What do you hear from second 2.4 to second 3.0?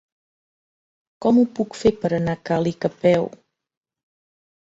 Càlig a